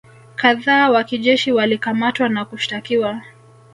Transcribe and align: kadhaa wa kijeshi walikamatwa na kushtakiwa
kadhaa 0.35 0.89
wa 0.89 1.03
kijeshi 1.03 1.51
walikamatwa 1.51 2.29
na 2.29 2.45
kushtakiwa 2.45 3.21